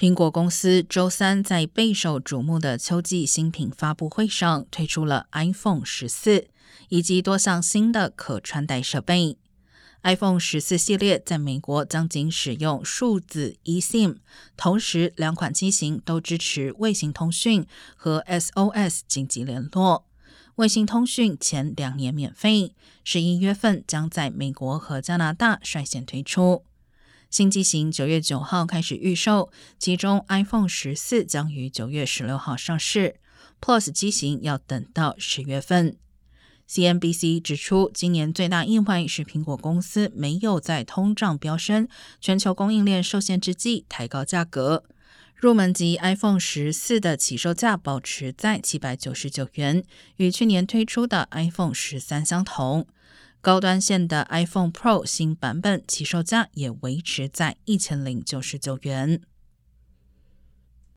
[0.00, 6.48] 苹果公司周三在备受瞩目的秋季新品发布会上推出了 iPhone 十四
[6.88, 9.36] 以及多项新的可穿戴设备。
[10.02, 14.16] iPhone 十四系列在美国将仅使用数字 eSIM，
[14.56, 20.06] 同时两款机型都支持卫星通讯和 SOS 紧急联络。
[20.54, 22.74] 卫星通讯前两年免费，
[23.04, 26.64] 十一月份将在美国和加拿大率先推出。
[27.30, 33.20] 新机型九月九号开始预售，其中 iPhone 十四将于九月十六号上市
[33.60, 35.96] ，Plus 机型要等到十月份。
[36.68, 41.86] CNBC 指出，今年最大意外是苹果公司没有在通胀飙升、
[42.20, 44.82] 全球供应链受限之际抬高价格。
[45.36, 49.84] 入门级 iPhone 十四的起售价保持在七百九十九元，
[50.16, 52.88] 与去年推出的 iPhone 十三相同。
[53.42, 59.22] 高端线的 iPhone Pro 新版本起售价也维持在一千零九十九元。